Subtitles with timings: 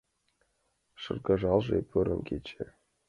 [1.01, 2.63] Шыргыжале порын кече.